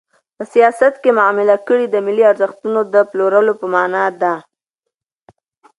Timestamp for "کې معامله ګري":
1.03-1.85